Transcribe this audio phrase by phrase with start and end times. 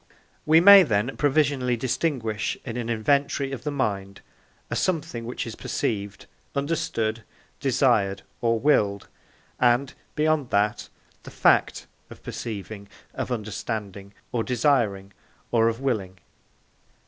[0.47, 4.21] We may then provisionally distinguish in an inventory of the mind
[4.71, 7.23] a something which is perceived, understood,
[7.59, 9.09] desired, or willed,
[9.59, 10.89] and, beyond that,
[11.21, 15.13] the fact of perceiving, of understanding, or desiring,
[15.51, 16.17] or of willing.